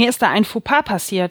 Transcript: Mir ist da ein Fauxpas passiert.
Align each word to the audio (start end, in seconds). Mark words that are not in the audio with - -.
Mir 0.00 0.08
ist 0.08 0.22
da 0.22 0.30
ein 0.30 0.46
Fauxpas 0.46 0.82
passiert. 0.82 1.28